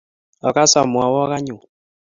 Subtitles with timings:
[0.47, 1.61] Ogas omwowok anyun.